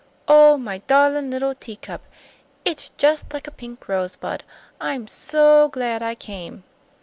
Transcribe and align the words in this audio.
Oh, 0.27 0.57
my 0.57 0.79
darlin' 0.79 1.29
little 1.29 1.53
teacup! 1.53 2.01
It's 2.65 2.89
jus' 2.97 3.23
like 3.31 3.45
a 3.45 3.51
pink 3.51 3.87
rosebud. 3.87 4.43
I'm 4.79 5.07
so 5.07 5.69
glad 5.69 6.01
I 6.01 6.15
came!" 6.15 6.63